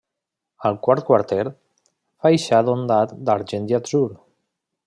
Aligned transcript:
Al 0.69 0.79
quart 0.87 1.05
quarter, 1.09 1.43
faixat 2.25 2.75
ondat 2.77 3.15
d'argent 3.29 3.73
i 3.75 3.81
atzur. 3.81 4.09